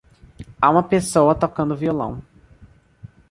Há 0.59 0.67
uma 0.67 0.81
pessoa 0.81 1.35
tocando 1.35 1.75
violão. 1.77 2.23